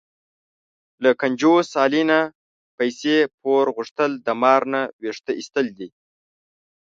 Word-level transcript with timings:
له 1.03 1.09
کنجوس 1.21 1.69
علي 1.83 2.03
نه 2.11 2.19
پیسې 2.77 3.17
پور 3.39 3.65
غوښتل، 3.75 4.11
د 4.25 4.27
مار 4.41 4.61
نه 4.73 4.81
وېښته 5.01 5.31
ایستل 5.39 5.67
دي. 5.77 5.89